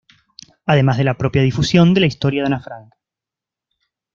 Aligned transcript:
Además 0.65 0.97
de 0.97 1.03
la 1.03 1.13
propia 1.15 1.43
difusión 1.43 1.93
de 1.93 1.99
la 2.01 2.07
historia 2.07 2.41
de 2.41 2.47
Ana 2.47 2.59
Frank. 2.59 2.91